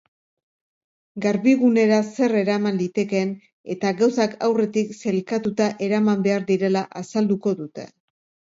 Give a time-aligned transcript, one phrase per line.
[1.25, 3.35] Garbigunera zer eraman litekeen
[3.75, 7.89] eta gauzak aurretik sailkatuta eraman behar direla azalduko dute.